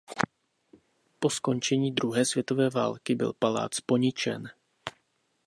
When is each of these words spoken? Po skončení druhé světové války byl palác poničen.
Po 1.19 1.29
skončení 1.29 1.91
druhé 1.91 2.25
světové 2.25 2.69
války 2.69 3.15
byl 3.15 3.33
palác 3.33 3.79
poničen. 3.79 4.49